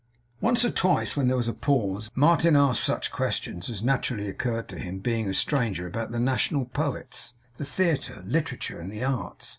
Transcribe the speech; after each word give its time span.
Once 0.39 0.65
or 0.65 0.71
twice, 0.71 1.15
when 1.15 1.27
there 1.27 1.37
was 1.37 1.47
a 1.47 1.53
pause, 1.53 2.09
Martin 2.15 2.55
asked 2.55 2.83
such 2.83 3.11
questions 3.11 3.69
as 3.69 3.83
naturally 3.83 4.27
occurred 4.27 4.67
to 4.67 4.79
him, 4.79 4.97
being 4.97 5.29
a 5.29 5.33
stranger, 5.35 5.85
about 5.85 6.11
the 6.11 6.19
national 6.19 6.65
poets, 6.65 7.35
the 7.57 7.65
theatre, 7.65 8.19
literature, 8.25 8.79
and 8.79 8.91
the 8.91 9.03
arts. 9.03 9.49